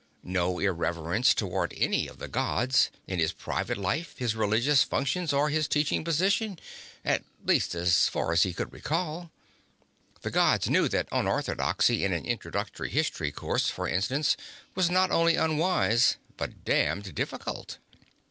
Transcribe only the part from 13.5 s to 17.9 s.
for instance, was not only unwise but damned difficult.